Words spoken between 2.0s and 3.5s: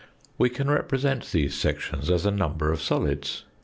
as a number of solids.